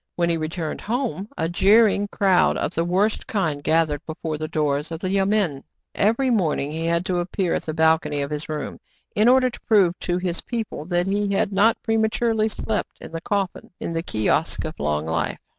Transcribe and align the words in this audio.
When 0.15 0.31
he 0.31 0.37
returned 0.37 0.81
home, 0.81 1.29
a 1.37 1.47
jeering 1.47 2.07
crowd 2.07 2.57
of 2.57 2.73
the 2.73 2.83
worst 2.83 3.27
kind 3.27 3.63
gathered 3.63 4.03
before 4.07 4.35
the 4.39 4.47
doors 4.47 4.89
of 4.91 4.99
the 4.99 5.11
yamen. 5.11 5.63
Every 5.93 6.25
KIN 6.29 6.37
FO 6.37 6.37
BECOMES 6.37 6.37
CELEBRATED, 6.37 6.37
II3 6.37 6.37
morning 6.67 6.71
he 6.71 6.85
had 6.87 7.05
to 7.05 7.17
appear 7.19 7.53
at 7.53 7.63
the 7.67 7.73
balcony 7.75 8.21
of 8.21 8.31
his 8.31 8.49
room, 8.49 8.79
in 9.15 9.27
order 9.27 9.51
to 9.51 9.61
prove 9.61 9.99
to 9.99 10.17
his 10.17 10.41
people 10.41 10.85
that 10.85 11.05
he 11.05 11.33
had 11.35 11.51
not 11.53 11.77
prematurely 11.83 12.47
slept 12.49 12.97
in 12.99 13.11
the 13.11 13.21
coffin 13.21 13.69
in 13.79 13.93
the 13.93 14.01
kiosk 14.01 14.65
of 14.65 14.79
Long 14.79 15.05
Life. 15.05 15.37